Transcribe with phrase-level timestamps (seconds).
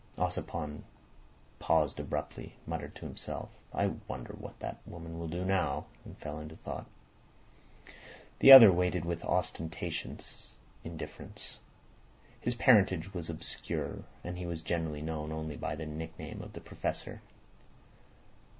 [0.17, 0.81] Ossipon
[1.59, 6.39] paused abruptly, muttered to himself "I wonder what that woman will do now?" and fell
[6.39, 6.87] into thought.
[8.39, 10.53] The other waited with ostentatious
[10.83, 11.59] indifference.
[12.39, 17.21] His parentage was obscure, and he was generally known only by his nickname of Professor.